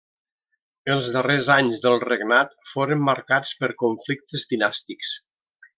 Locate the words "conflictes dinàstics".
3.87-5.19